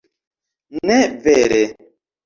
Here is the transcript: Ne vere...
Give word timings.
Ne 0.87 0.99
vere... 1.23 1.63